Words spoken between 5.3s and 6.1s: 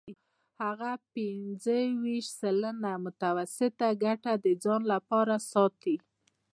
ساتي